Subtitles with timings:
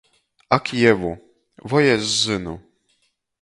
[0.55, 1.13] Ak jevu,
[1.69, 2.55] voi es zynu.